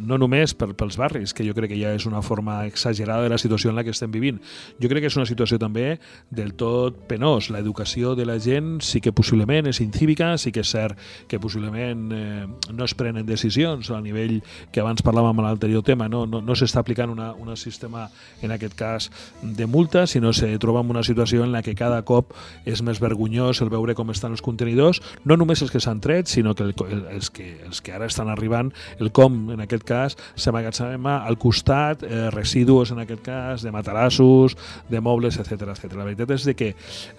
no 0.00 0.18
només 0.18 0.54
per, 0.54 0.72
pels 0.78 0.98
barris, 1.00 1.34
que 1.34 1.46
jo 1.46 1.54
crec 1.56 1.72
que 1.72 1.80
ja 1.80 1.94
és 1.96 2.06
una 2.06 2.22
forma 2.22 2.64
exagerada 2.66 3.24
de 3.24 3.32
la 3.32 3.38
situació 3.38 3.70
en 3.70 3.76
la 3.76 3.84
que 3.84 3.94
estem 3.94 4.12
vivint. 4.12 4.40
Jo 4.82 4.90
crec 4.92 5.04
que 5.04 5.10
és 5.12 5.18
una 5.18 5.26
situació 5.28 5.58
també 5.62 5.98
del 6.30 6.54
tot 6.58 6.98
penós. 7.08 7.50
L'educació 7.50 8.14
de 8.18 8.26
la 8.28 8.38
gent 8.42 8.80
sí 8.84 9.00
que 9.00 9.14
possiblement 9.16 9.70
és 9.70 9.80
incívica, 9.80 10.34
sí 10.38 10.52
que 10.52 10.64
és 10.64 10.72
cert 10.72 10.98
que 11.28 11.40
possiblement 11.40 12.10
eh, 12.12 12.46
no 12.72 12.84
es 12.84 12.94
prenen 12.94 13.26
decisions 13.26 13.90
a 13.90 14.00
nivell 14.02 14.40
que 14.72 14.82
abans 14.82 15.02
parlàvem 15.04 15.40
en 15.40 15.48
l'anterior 15.48 15.84
tema, 15.86 16.08
no, 16.08 16.24
no, 16.26 16.42
no 16.44 16.56
s'està 16.56 16.82
aplicant 16.82 17.10
una, 17.12 17.32
un 17.34 17.54
sistema, 17.56 18.08
en 18.42 18.52
aquest 18.52 18.74
cas, 18.76 19.10
de 19.42 19.66
multa, 19.66 20.06
sinó 20.06 20.32
se 20.32 20.50
troba 20.58 20.80
en 20.80 20.90
una 20.90 21.02
situació 21.02 21.44
en 21.44 21.52
la 21.52 21.62
que 21.62 21.74
cada 21.74 22.02
cop 22.04 22.34
és 22.66 22.82
més 22.82 23.00
vergonyós 23.00 23.62
el 23.62 23.70
veure 23.72 23.94
com 23.96 24.10
estan 24.12 24.34
els 24.36 24.44
contenidors, 24.44 25.00
no 25.24 25.38
només 25.38 25.62
els 25.62 25.72
que 25.72 25.80
s'han 25.80 26.02
tret, 26.04 26.28
sinó 26.28 26.54
que 26.54 26.66
el, 26.66 26.74
els, 27.14 27.30
que, 27.30 27.48
els 27.64 27.80
que 27.80 27.94
ara 27.96 28.10
estan 28.10 28.28
arribant, 28.32 28.72
el 29.00 29.12
com, 29.14 29.46
en 29.54 29.62
aquest 29.64 29.85
cas, 29.86 30.16
s'emmagatzema 30.34 31.18
al 31.26 31.38
costat 31.40 32.04
eh, 32.06 32.28
residus, 32.34 32.92
en 32.92 33.02
aquest 33.02 33.22
cas, 33.26 33.64
de 33.64 33.72
matalassos, 33.74 34.56
de 34.90 35.00
mobles, 35.00 35.38
etc 35.40 35.70
etc. 35.72 35.96
La 35.96 36.06
veritat 36.08 36.34
és 36.36 36.46
de 36.48 36.56
que 36.58 36.72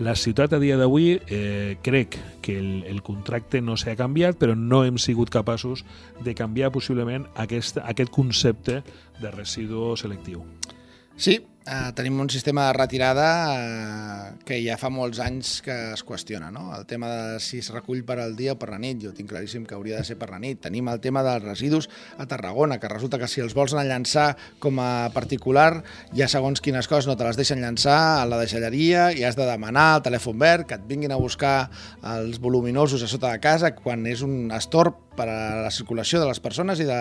la 0.04 0.16
ciutat 0.16 0.54
a 0.54 0.62
dia 0.64 0.78
d'avui 0.78 1.16
eh, 1.18 1.78
crec 1.84 2.20
que 2.46 2.58
el, 2.60 2.72
el 2.88 3.02
contracte 3.06 3.62
no 3.62 3.78
s'ha 3.78 3.98
canviat, 4.00 4.38
però 4.40 4.56
no 4.56 4.84
hem 4.86 5.00
sigut 5.02 5.34
capaços 5.34 5.86
de 6.24 6.36
canviar 6.38 6.72
possiblement 6.76 7.28
aquest, 7.36 7.82
aquest 7.84 8.14
concepte 8.14 8.82
de 9.22 9.32
residu 9.32 9.96
selectiu. 9.98 10.44
Sí, 11.18 11.40
eh, 11.68 11.92
tenim 11.96 12.20
un 12.20 12.30
sistema 12.30 12.68
de 12.68 12.74
retirada 12.74 13.28
eh, 13.54 14.32
que 14.48 14.60
ja 14.64 14.78
fa 14.80 14.90
molts 14.94 15.20
anys 15.24 15.58
que 15.66 15.76
es 15.94 16.04
qüestiona, 16.08 16.50
no? 16.54 16.70
El 16.78 16.86
tema 16.90 17.10
de 17.12 17.40
si 17.44 17.60
es 17.60 17.70
recull 17.74 18.04
per 18.08 18.20
al 18.24 18.36
dia 18.40 18.56
o 18.56 18.60
per 18.60 18.72
la 18.72 18.80
nit, 18.82 19.02
jo 19.04 19.14
tinc 19.16 19.30
claríssim 19.32 19.66
que 19.68 19.76
hauria 19.76 20.00
de 20.00 20.08
ser 20.08 20.18
per 20.20 20.30
la 20.32 20.40
nit. 20.40 20.62
Tenim 20.64 20.88
el 20.92 21.02
tema 21.04 21.24
dels 21.26 21.44
residus 21.44 21.90
a 22.18 22.28
Tarragona, 22.30 22.80
que 22.80 22.92
resulta 22.92 23.20
que 23.20 23.30
si 23.30 23.44
els 23.44 23.56
vols 23.58 23.76
anar 23.76 23.86
a 23.86 23.92
llançar 23.92 24.28
com 24.64 24.80
a 24.84 25.10
particular, 25.16 25.84
ja 26.16 26.30
segons 26.32 26.64
quines 26.64 26.88
coses 26.88 27.10
no 27.10 27.18
te 27.18 27.28
les 27.28 27.40
deixen 27.40 27.62
llançar 27.64 27.98
a 28.22 28.26
la 28.30 28.40
deixalleria 28.42 29.12
i 29.12 29.26
has 29.28 29.38
de 29.40 29.48
demanar 29.48 29.90
al 29.96 30.06
telèfon 30.06 30.40
verd 30.40 30.68
que 30.70 30.80
et 30.80 30.88
vinguin 30.88 31.12
a 31.12 31.20
buscar 31.22 31.70
els 32.18 32.40
voluminosos 32.40 33.04
a 33.04 33.12
sota 33.12 33.34
de 33.34 33.44
casa 33.44 33.74
quan 33.76 34.06
és 34.08 34.24
un 34.26 34.52
estorb 34.56 35.07
per 35.18 35.28
a 35.32 35.38
la 35.66 35.72
circulació 35.74 36.22
de 36.22 36.30
les 36.30 36.40
persones 36.44 36.82
i 36.84 36.88
de, 36.88 37.00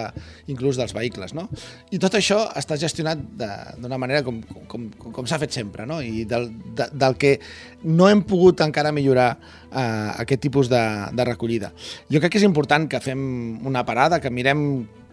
inclús 0.52 0.80
dels 0.80 0.94
vehicles. 0.96 1.34
No? 1.36 1.46
I 1.94 2.00
tot 2.02 2.16
això 2.18 2.42
està 2.58 2.78
gestionat 2.80 3.22
d'una 3.36 4.00
manera 4.00 4.24
com, 4.26 4.40
com, 4.66 4.88
com, 4.96 5.14
com 5.20 5.28
s'ha 5.28 5.40
fet 5.42 5.54
sempre, 5.56 5.86
no? 5.88 6.00
i 6.02 6.24
del, 6.28 6.50
de, 6.76 6.90
del 6.92 7.18
que 7.20 7.36
no 7.84 8.10
hem 8.10 8.24
pogut 8.26 8.64
encara 8.64 8.94
millorar 8.96 9.30
eh, 9.36 10.10
aquest 10.24 10.46
tipus 10.48 10.72
de, 10.72 10.82
de 11.12 11.28
recollida. 11.28 11.72
Jo 12.10 12.22
crec 12.22 12.36
que 12.36 12.42
és 12.42 12.48
important 12.48 12.88
que 12.90 13.02
fem 13.04 13.20
una 13.66 13.84
parada, 13.86 14.20
que 14.22 14.32
mirem 14.32 14.66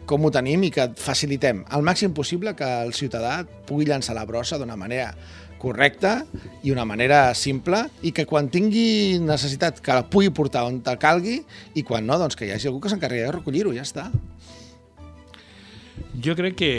com 0.09 0.25
ho 0.25 0.31
tenim 0.35 0.65
i 0.67 0.71
que 0.73 0.89
facilitem 0.99 1.63
al 1.71 1.83
màxim 1.85 2.13
possible 2.15 2.51
que 2.59 2.67
el 2.83 2.91
ciutadà 2.95 3.37
pugui 3.67 3.87
llançar 3.87 4.15
la 4.17 4.25
brossa 4.27 4.59
d'una 4.59 4.75
manera 4.79 5.13
correcta 5.63 6.17
i 6.63 6.73
una 6.75 6.83
manera 6.85 7.25
simple 7.39 7.85
i 8.03 8.11
que 8.15 8.27
quan 8.27 8.51
tingui 8.51 9.19
necessitat 9.23 9.79
que 9.83 9.95
la 9.95 10.03
pugui 10.03 10.33
portar 10.35 10.65
on 10.67 10.81
te 10.83 10.97
calgui 10.99 11.39
i 11.79 11.85
quan 11.87 12.03
no, 12.07 12.19
doncs 12.19 12.35
que 12.35 12.49
hi 12.49 12.51
hagi 12.55 12.67
algú 12.67 12.83
que 12.83 12.91
s'encarregui 12.91 13.23
de 13.29 13.35
recollir-ho, 13.37 13.71
ja 13.75 13.87
està. 13.87 14.09
Jo 16.23 16.35
crec 16.35 16.59
que 16.59 16.73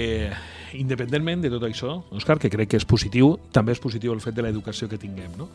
independentment 0.74 1.42
de 1.44 1.50
tot 1.52 1.64
això, 1.66 1.96
Òscar, 2.14 2.38
que 2.42 2.50
crec 2.52 2.72
que 2.72 2.78
és 2.80 2.86
positiu, 2.88 3.34
també 3.54 3.74
és 3.74 3.80
positiu 3.82 4.12
el 4.14 4.22
fet 4.24 4.36
de 4.36 4.44
l'educació 4.44 4.88
que 4.90 4.98
tinguem. 5.00 5.32
No, 5.38 5.48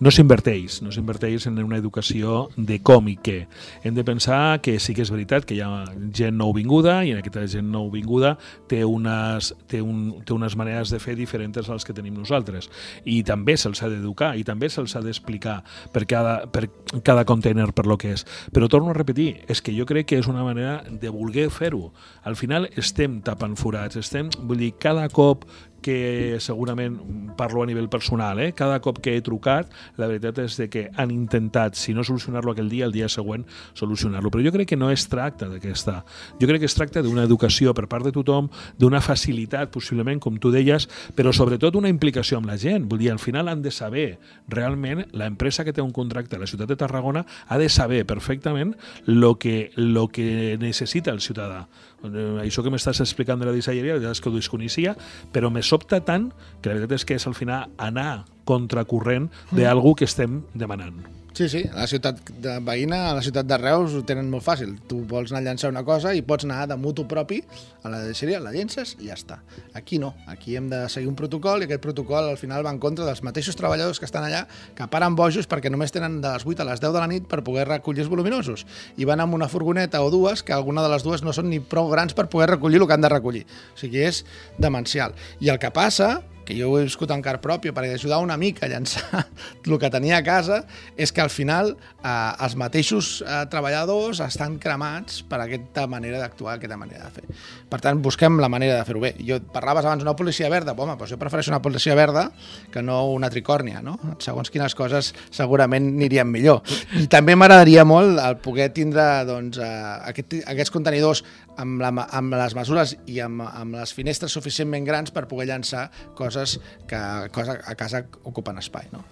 no 0.00 0.12
s'inverteix, 0.14 0.80
no 0.84 0.92
s'inverteix 0.94 1.48
en 1.50 1.60
una 1.62 1.78
educació 1.80 2.48
de 2.56 2.80
com 2.84 3.08
i 3.10 3.16
què. 3.16 3.44
Hem 3.84 3.94
de 3.96 4.04
pensar 4.06 4.60
que 4.64 4.78
sí 4.82 4.94
que 4.94 5.04
és 5.04 5.12
veritat 5.12 5.46
que 5.46 5.56
hi 5.56 5.62
ha 5.64 5.84
gent 6.14 6.36
nouvinguda 6.38 7.00
i 7.04 7.14
en 7.14 7.20
aquesta 7.22 7.46
gent 7.50 7.70
nouvinguda 7.72 8.34
té 8.70 8.82
unes, 8.84 9.52
té 9.70 9.82
un, 9.82 10.22
té 10.26 10.34
unes 10.34 10.56
maneres 10.58 10.92
de 10.92 11.00
fer 11.02 11.16
diferents 11.18 11.68
als 11.68 11.84
que 11.86 11.94
tenim 11.96 12.16
nosaltres. 12.18 12.70
I 13.04 13.22
també 13.26 13.56
se'ls 13.60 13.82
ha 13.82 13.90
d'educar 13.92 14.34
i 14.38 14.44
també 14.44 14.70
se'ls 14.72 14.96
ha 14.96 15.02
d'explicar 15.04 15.60
per 15.92 16.04
cada, 16.10 16.36
per 16.50 16.66
cada 17.06 17.24
container 17.24 17.70
per 17.72 17.86
lo 17.86 17.98
que 17.98 18.14
és. 18.14 18.26
Però 18.52 18.68
torno 18.68 18.90
a 18.90 18.98
repetir, 18.98 19.44
és 19.48 19.62
que 19.62 19.74
jo 19.76 19.86
crec 19.86 20.10
que 20.10 20.18
és 20.20 20.28
una 20.30 20.44
manera 20.44 20.82
de 20.88 21.12
voler 21.12 21.48
fer-ho. 21.50 21.92
Al 22.24 22.36
final 22.36 22.68
estem 22.76 23.20
tapant 23.24 23.56
forats, 23.60 23.98
estem, 24.00 24.30
vull 24.48 24.60
dir, 24.60 24.63
cada 24.72 25.08
cop 25.08 25.44
que 25.84 26.38
segurament 26.40 26.96
parlo 27.36 27.62
a 27.62 27.66
nivell 27.68 27.90
personal, 27.92 28.40
eh? 28.40 28.52
cada 28.56 28.80
cop 28.80 29.02
que 29.04 29.12
he 29.12 29.22
trucat, 29.24 29.68
la 30.00 30.08
veritat 30.08 30.40
és 30.46 30.56
de 30.56 30.70
que 30.72 30.86
han 30.96 31.12
intentat, 31.12 31.76
si 31.76 31.92
no 31.92 32.04
solucionar-lo 32.06 32.54
aquell 32.54 32.70
dia, 32.72 32.86
el 32.88 32.94
dia 32.94 33.10
següent 33.12 33.44
solucionar-lo. 33.76 34.32
Però 34.32 34.44
jo 34.46 34.54
crec 34.54 34.72
que 34.72 34.80
no 34.80 34.88
es 34.94 35.04
tracta 35.12 35.50
d'aquesta. 35.50 35.98
Jo 36.40 36.48
crec 36.48 36.64
que 36.64 36.70
es 36.70 36.78
tracta 36.78 37.04
d'una 37.04 37.26
educació 37.28 37.74
per 37.76 37.84
part 37.90 38.08
de 38.08 38.14
tothom, 38.16 38.48
d'una 38.80 39.02
facilitat, 39.04 39.68
possiblement, 39.74 40.22
com 40.24 40.40
tu 40.40 40.54
deies, 40.54 40.88
però 41.14 41.34
sobretot 41.36 41.76
una 41.76 41.92
implicació 41.92 42.40
amb 42.40 42.48
la 42.48 42.56
gent. 42.56 42.88
Vull 42.88 43.04
dir, 43.04 43.12
al 43.12 43.20
final 43.20 43.52
han 43.52 43.62
de 43.62 43.74
saber 43.74 44.06
realment, 44.48 45.04
l'empresa 45.12 45.66
que 45.68 45.76
té 45.76 45.84
un 45.84 45.92
contracte 45.92 46.38
a 46.38 46.42
la 46.42 46.48
ciutat 46.48 46.70
de 46.70 46.80
Tarragona 46.80 47.26
ha 47.46 47.58
de 47.60 47.68
saber 47.68 48.06
perfectament 48.08 48.72
el 49.06 49.24
que, 49.38 49.72
lo 49.76 50.08
que 50.08 50.56
necessita 50.60 51.12
el 51.12 51.20
ciutadà. 51.20 51.66
Eh, 52.04 52.44
això 52.44 52.62
que 52.64 52.72
m'estàs 52.72 53.00
explicant 53.00 53.40
de 53.40 53.48
la 53.48 53.54
deixalleria, 53.54 53.96
la 53.96 54.12
és 54.12 54.20
que 54.20 54.28
ho 54.28 54.34
desconeixia, 54.34 54.94
però 55.32 55.50
me 55.50 55.62
sobta 55.74 56.00
tant 56.06 56.30
que 56.62 56.70
la 56.70 56.78
veritat 56.78 57.00
és 57.00 57.08
que 57.08 57.18
és 57.18 57.26
al 57.26 57.34
final 57.34 57.72
anar 57.82 58.24
contracorrent 58.46 59.30
d'algú 59.50 59.94
que 59.98 60.06
estem 60.06 60.42
demanant. 60.54 61.02
Sí, 61.34 61.48
sí, 61.48 61.64
a 61.66 61.80
la 61.80 61.86
ciutat 61.90 62.20
de 62.38 62.52
veïna, 62.62 63.08
a 63.10 63.14
la 63.16 63.22
ciutat 63.26 63.48
de 63.50 63.56
Reus, 63.58 63.90
ho 63.98 64.04
tenen 64.06 64.28
molt 64.30 64.44
fàcil. 64.46 64.76
Tu 64.86 65.00
vols 65.10 65.32
anar 65.32 65.40
a 65.40 65.44
llançar 65.48 65.66
una 65.72 65.80
cosa 65.82 66.12
i 66.14 66.20
pots 66.22 66.46
anar 66.46 66.60
de 66.70 66.76
mutu 66.78 67.08
propi 67.10 67.40
a 67.82 67.90
la 67.90 68.04
deixeria, 68.04 68.38
la 68.38 68.52
llences 68.54 68.92
i 69.00 69.08
ja 69.08 69.16
està. 69.18 69.40
Aquí 69.74 69.98
no, 69.98 70.12
aquí 70.30 70.54
hem 70.54 70.68
de 70.70 70.84
seguir 70.92 71.08
un 71.10 71.16
protocol 71.18 71.64
i 71.64 71.66
aquest 71.66 71.82
protocol 71.82 72.28
al 72.30 72.38
final 72.38 72.62
va 72.62 72.70
en 72.70 72.78
contra 72.78 73.02
dels 73.08 73.24
mateixos 73.26 73.58
treballadors 73.58 73.98
que 73.98 74.06
estan 74.06 74.28
allà 74.28 74.44
que 74.78 74.86
paren 74.92 75.16
bojos 75.18 75.48
perquè 75.50 75.72
només 75.74 75.90
tenen 75.90 76.20
de 76.22 76.30
les 76.36 76.46
8 76.46 76.62
a 76.62 76.68
les 76.68 76.84
10 76.84 76.94
de 76.94 77.02
la 77.02 77.08
nit 77.10 77.26
per 77.26 77.42
poder 77.42 77.64
recollir 77.66 78.04
els 78.04 78.12
voluminosos 78.12 78.62
i 78.94 79.08
van 79.10 79.24
amb 79.24 79.34
una 79.34 79.48
furgoneta 79.50 80.04
o 80.06 80.12
dues 80.14 80.44
que 80.46 80.54
alguna 80.54 80.86
de 80.86 80.92
les 80.92 81.02
dues 81.02 81.26
no 81.26 81.34
són 81.34 81.50
ni 81.50 81.58
prou 81.58 81.90
grans 81.90 82.14
per 82.14 82.28
poder 82.30 82.52
recollir 82.52 82.78
el 82.78 82.86
que 82.86 82.94
han 82.94 83.02
de 83.02 83.10
recollir. 83.10 83.42
O 83.74 83.82
sigui, 83.82 84.06
és 84.06 84.22
demencial. 84.62 85.18
I 85.42 85.50
el 85.50 85.58
que 85.58 85.74
passa 85.74 86.20
que 86.44 86.56
jo 86.56 86.70
ho 86.70 86.78
he 86.78 86.84
viscut 86.86 87.12
en 87.14 87.22
car 87.24 87.38
pròpia 87.42 87.74
per 87.74 87.86
ajudar 87.88 88.20
una 88.22 88.36
mica 88.40 88.66
a 88.66 88.70
llançar 88.70 89.24
el 89.64 89.78
que 89.80 89.90
tenia 89.90 90.18
a 90.18 90.24
casa, 90.24 90.62
és 90.96 91.12
que 91.12 91.22
al 91.24 91.32
final 91.32 91.74
eh, 91.74 92.44
els 92.44 92.56
mateixos 92.60 93.16
eh, 93.24 93.42
treballadors 93.50 94.20
estan 94.24 94.58
cremats 94.62 95.22
per 95.28 95.40
aquesta 95.42 95.86
manera 95.90 96.20
d'actuar, 96.22 96.58
aquesta 96.58 96.78
manera 96.80 97.08
de 97.08 97.20
fer. 97.20 97.38
Per 97.70 97.80
tant, 97.82 98.00
busquem 98.04 98.38
la 98.42 98.50
manera 98.52 98.78
de 98.78 98.84
fer-ho 98.86 99.02
bé. 99.02 99.14
Jo 99.24 99.40
parlaves 99.54 99.86
abans 99.88 100.04
d'una 100.04 100.16
policia 100.18 100.50
verda, 100.52 100.76
home, 100.76 100.96
doncs 100.98 101.14
jo 101.14 101.20
prefereixo 101.20 101.52
una 101.52 101.62
policia 101.64 101.96
verda 101.98 102.28
que 102.72 102.82
no 102.82 103.00
una 103.14 103.30
tricòrnia, 103.32 103.82
no? 103.84 103.96
Segons 104.22 104.52
quines 104.52 104.76
coses 104.78 105.12
segurament 105.34 105.88
anirien 105.94 106.28
millor. 106.30 106.62
I 107.00 107.06
també 107.10 107.36
m'agradaria 107.38 107.86
molt 107.88 108.20
el 108.22 108.38
poder 108.44 108.70
tindre 108.76 109.06
doncs, 109.28 109.58
eh, 109.58 109.94
aquest, 110.12 110.38
aquests 110.54 110.74
contenidors 110.74 111.24
amb, 111.56 111.80
la, 111.82 111.90
amb 112.18 112.36
les 112.38 112.56
mesures 112.58 112.94
i 113.10 113.20
amb, 113.24 113.44
amb 113.46 113.78
les 113.78 113.92
finestres 113.96 114.34
suficientment 114.36 114.86
grans 114.86 115.14
per 115.14 115.26
poder 115.30 115.48
llançar 115.52 115.88
coses 116.18 116.58
que 116.90 117.02
cosa, 117.34 117.58
a 117.64 117.76
casa 117.78 118.04
ocupen 118.24 118.58
espai. 118.62 118.90
No? 118.92 119.04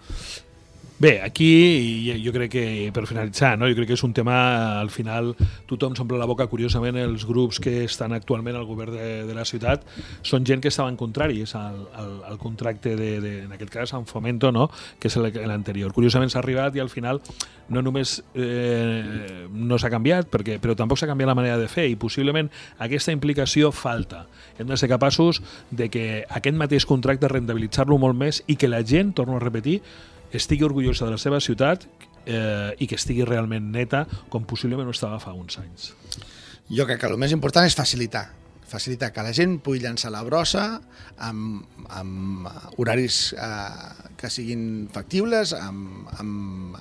Bé, 1.02 1.20
aquí 1.20 2.14
jo 2.22 2.30
crec 2.30 2.52
que, 2.52 2.90
per 2.94 3.08
finalitzar, 3.10 3.56
no? 3.58 3.66
jo 3.66 3.74
crec 3.74 3.88
que 3.90 3.96
és 3.96 4.04
un 4.06 4.12
tema, 4.14 4.78
al 4.78 4.86
final 4.94 5.32
tothom 5.66 5.96
s'omple 5.98 6.14
la 6.20 6.28
boca, 6.30 6.44
curiosament 6.46 6.94
els 7.00 7.24
grups 7.26 7.58
que 7.58 7.72
estan 7.88 8.14
actualment 8.14 8.54
al 8.54 8.68
govern 8.68 8.94
de, 8.94 9.08
de 9.26 9.34
la 9.34 9.42
ciutat 9.42 9.82
són 10.22 10.46
gent 10.46 10.62
que 10.62 10.70
estaven 10.70 10.94
contraris 11.00 11.56
al, 11.58 11.80
al, 11.98 12.12
al 12.30 12.38
contracte, 12.38 12.92
de, 12.94 13.08
de, 13.24 13.32
en 13.48 13.56
aquest 13.56 13.72
cas, 13.74 13.94
en 13.98 14.06
Fomento, 14.06 14.52
no? 14.54 14.68
que 15.02 15.10
és 15.10 15.18
l'anterior. 15.18 15.90
Curiosament 15.90 16.30
s'ha 16.30 16.38
arribat 16.38 16.78
i 16.78 16.84
al 16.84 16.92
final 16.92 17.18
no 17.72 17.82
només 17.82 18.20
eh, 18.38 19.48
no 19.50 19.80
s'ha 19.82 19.90
canviat, 19.90 20.30
perquè, 20.30 20.60
però 20.62 20.78
tampoc 20.78 21.02
s'ha 21.02 21.10
canviat 21.10 21.32
la 21.32 21.38
manera 21.40 21.58
de 21.58 21.66
fer 21.66 21.88
i 21.90 21.98
possiblement 21.98 22.52
aquesta 22.78 23.10
implicació 23.10 23.72
falta. 23.74 24.28
Hem 24.54 24.70
de 24.70 24.78
ser 24.78 24.92
capaços 24.92 25.42
de 25.74 25.90
que 25.90 26.06
aquest 26.30 26.62
mateix 26.62 26.86
contracte 26.86 27.26
rentabilitzar-lo 27.34 27.98
molt 27.98 28.14
més 28.22 28.44
i 28.46 28.54
que 28.54 28.70
la 28.70 28.84
gent, 28.86 29.16
torno 29.18 29.40
a 29.40 29.42
repetir, 29.42 29.80
estigui 30.32 30.66
orgullosa 30.66 31.06
de 31.06 31.14
la 31.14 31.20
seva 31.20 31.40
ciutat 31.40 31.86
eh, 32.26 32.72
i 32.78 32.88
que 32.88 32.98
estigui 32.98 33.26
realment 33.28 33.70
neta 33.74 34.04
com 34.32 34.46
possiblement 34.48 34.88
ho 34.88 34.94
estava 34.96 35.20
fa 35.22 35.34
uns 35.36 35.58
anys. 35.62 35.92
Jo 36.72 36.86
crec 36.88 37.02
que 37.02 37.10
el 37.10 37.18
més 37.20 37.34
important 37.34 37.66
és 37.68 37.76
facilitar 37.76 38.28
facilitar 38.72 39.12
que 39.12 39.24
la 39.24 39.34
gent 39.36 39.58
pugui 39.64 39.82
llançar 39.82 40.12
la 40.14 40.24
brossa 40.24 40.64
amb, 41.20 41.62
amb 41.92 42.48
horaris 42.80 43.20
eh, 43.36 44.08
que 44.16 44.30
siguin 44.32 44.88
factibles, 44.94 45.52
amb, 45.58 46.08
amb 46.18 46.80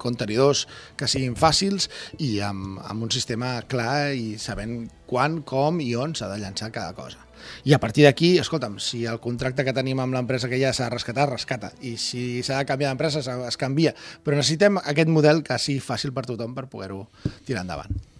contenidors 0.00 0.66
que 0.98 1.08
siguin 1.10 1.36
fàcils 1.38 1.90
i 2.22 2.36
amb, 2.44 2.80
amb 2.84 3.06
un 3.06 3.12
sistema 3.12 3.58
clar 3.68 4.14
i 4.14 4.36
sabent 4.40 4.84
quan, 5.10 5.40
com 5.46 5.80
i 5.82 5.94
on 5.98 6.14
s'ha 6.14 6.30
de 6.32 6.40
llançar 6.42 6.72
cada 6.74 6.94
cosa. 6.96 7.22
I 7.64 7.74
a 7.76 7.78
partir 7.78 8.06
d'aquí, 8.06 8.36
escolta'm, 8.42 8.80
si 8.82 9.04
el 9.06 9.20
contracte 9.22 9.64
que 9.66 9.74
tenim 9.76 10.00
amb 10.02 10.16
l'empresa 10.16 10.50
que 10.50 10.58
ja 10.60 10.72
s'ha 10.74 10.88
rescatat, 10.90 11.30
rescata. 11.30 11.70
I 11.84 11.94
si 12.00 12.42
s'ha 12.46 12.58
de 12.58 12.66
canviar 12.68 12.90
d'empresa, 12.90 13.22
es 13.46 13.60
canvia. 13.60 13.94
Però 14.24 14.38
necessitem 14.38 14.80
aquest 14.82 15.12
model 15.12 15.44
que 15.46 15.58
sigui 15.62 15.84
fàcil 15.84 16.14
per 16.16 16.26
tothom 16.26 16.56
per 16.56 16.66
poder-ho 16.72 17.04
tirar 17.46 17.66
endavant. 17.66 18.15